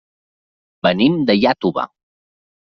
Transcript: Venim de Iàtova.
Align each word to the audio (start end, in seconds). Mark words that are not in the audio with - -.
Venim 0.87 1.21
de 1.29 1.37
Iàtova. 1.43 1.87